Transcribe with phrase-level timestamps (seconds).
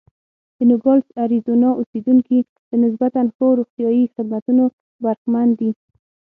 [0.55, 2.37] د نوګالس اریزونا اوسېدونکي
[2.69, 4.63] له نسبتا ښو روغتیايي خدمتونو
[5.03, 5.69] برخمن دي.